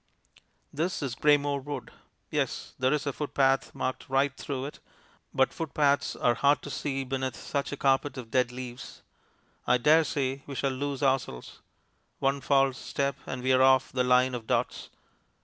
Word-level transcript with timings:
This 0.73 1.03
is 1.03 1.13
Greymoor 1.13 1.63
Wood. 1.63 1.91
Yes; 2.31 2.73
there 2.79 2.91
is 2.91 3.05
a 3.05 3.13
footpath 3.13 3.75
marked 3.75 4.09
right 4.09 4.35
through 4.35 4.65
it, 4.65 4.79
but 5.31 5.53
footpaths 5.53 6.15
are 6.15 6.33
hard 6.33 6.63
to 6.63 6.71
see 6.71 7.03
beneath 7.03 7.35
such 7.35 7.71
a 7.71 7.77
carpet 7.77 8.17
of 8.17 8.31
dead 8.31 8.51
leaves. 8.51 9.03
I 9.67 9.77
dare 9.77 10.03
say 10.03 10.41
we 10.47 10.55
shall 10.55 10.71
lose 10.71 11.03
ourselves. 11.03 11.59
One 12.17 12.41
false 12.41 12.79
step 12.79 13.15
and 13.27 13.43
we 13.43 13.53
are 13.53 13.61
off 13.61 13.91
the 13.91 14.03
line 14.03 14.33
of 14.33 14.47
dots. 14.47 14.89